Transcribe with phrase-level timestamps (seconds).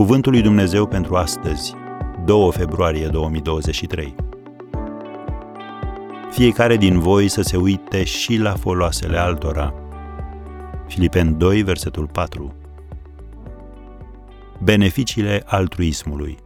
[0.00, 1.74] Cuvântul lui Dumnezeu pentru astăzi,
[2.24, 4.14] 2 februarie 2023.
[6.30, 9.74] Fiecare din voi să se uite și la foloasele altora.
[10.86, 12.54] Filipen 2, versetul 4.
[14.62, 16.38] Beneficiile altruismului.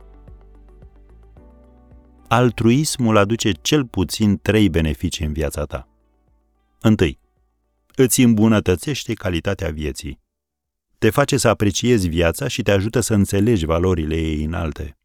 [2.29, 5.89] Altruismul aduce cel puțin trei beneficii în viața ta.
[6.81, 7.19] Întâi,
[7.95, 10.23] îți îmbunătățește calitatea vieții
[11.05, 14.99] te face să apreciezi viața și te ajută să înțelegi valorile ei înalte.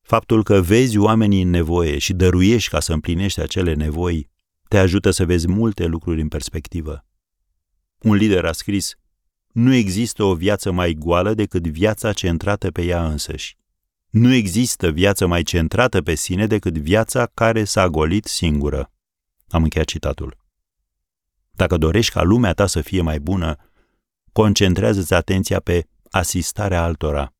[0.00, 4.30] Faptul că vezi oamenii în nevoie și dăruiești ca să împlinești acele nevoi,
[4.68, 7.04] te ajută să vezi multe lucruri în perspectivă.
[7.98, 8.94] Un lider a scris,
[9.52, 13.56] nu există o viață mai goală decât viața centrată pe ea însăși.
[14.10, 18.92] Nu există viață mai centrată pe sine decât viața care s-a golit singură.
[19.48, 20.36] Am încheiat citatul.
[21.50, 23.56] Dacă dorești ca lumea ta să fie mai bună,
[24.32, 27.34] concentrează-ți atenția pe asistarea altora.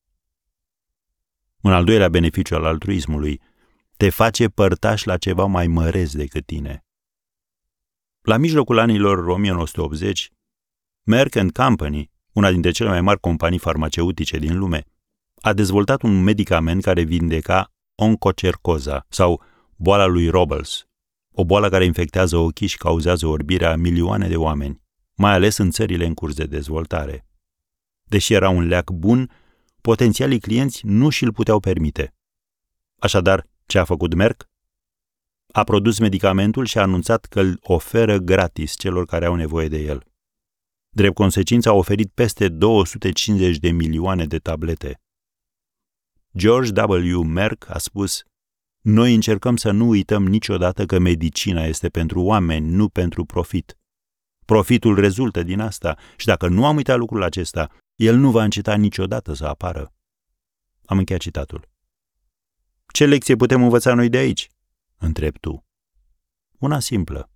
[1.60, 3.40] Un al doilea beneficiu al altruismului,
[3.96, 6.84] te face părtaș la ceva mai mărez decât tine.
[8.20, 10.30] La mijlocul anilor 1980,
[11.02, 14.84] Merck Company, una dintre cele mai mari companii farmaceutice din lume,
[15.40, 19.42] a dezvoltat un medicament care vindeca oncocercoza sau
[19.76, 20.86] boala lui Robles,
[21.32, 24.81] o boală care infectează ochii și cauzează orbirea a milioane de oameni
[25.14, 27.26] mai ales în țările în curs de dezvoltare.
[28.02, 29.30] Deși era un leac bun,
[29.80, 32.14] potențialii clienți nu și-l puteau permite.
[32.98, 34.48] Așadar, ce a făcut Merck?
[35.52, 39.78] A produs medicamentul și a anunțat că îl oferă gratis celor care au nevoie de
[39.78, 40.04] el.
[40.88, 45.00] Drept consecință a oferit peste 250 de milioane de tablete.
[46.36, 47.20] George W.
[47.20, 48.22] Merck a spus,
[48.80, 53.78] Noi încercăm să nu uităm niciodată că medicina este pentru oameni, nu pentru profit.
[54.44, 58.74] Profitul rezultă din asta și dacă nu am uitat lucrul acesta, el nu va înceta
[58.74, 59.92] niciodată să apară.
[60.84, 61.68] Am încheiat citatul.
[62.92, 64.48] Ce lecție putem învăța noi de aici?
[64.98, 65.64] Întreb tu.
[66.58, 67.30] Una simplă.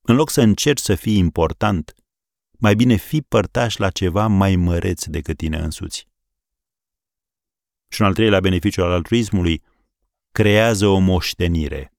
[0.00, 1.94] În loc să încerci să fii important,
[2.50, 6.08] mai bine fi părtaș la ceva mai măreț decât tine însuți.
[7.88, 9.62] Și un al treilea beneficiu al altruismului,
[10.32, 11.92] creează o moștenire.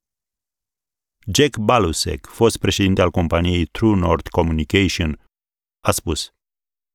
[1.34, 5.20] Jack Balusek, fost președinte al companiei True North Communication,
[5.80, 6.30] a spus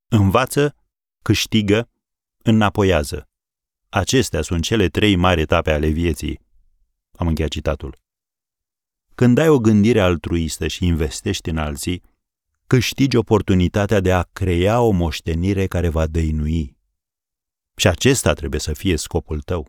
[0.08, 0.74] Învață,
[1.22, 1.88] câștigă,
[2.42, 3.28] înapoiază.
[3.88, 6.41] Acestea sunt cele trei mari etape ale vieții.
[7.19, 7.98] Am încheiat citatul.
[9.14, 12.03] Când ai o gândire altruistă și investești în alții,
[12.66, 16.76] câștigi oportunitatea de a crea o moștenire care va dăinui.
[17.76, 19.68] Și acesta trebuie să fie scopul tău.